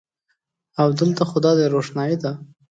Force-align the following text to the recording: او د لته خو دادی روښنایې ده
او 0.81 0.87
د 0.97 0.99
لته 1.09 1.23
خو 1.29 1.37
دادی 1.45 1.65
روښنایې 1.75 2.17
ده 2.23 2.31